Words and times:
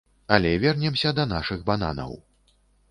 Але 0.37 0.53
вернемся 0.63 1.13
да 1.21 1.27
нашых 1.37 1.63
бананаў. 1.71 2.21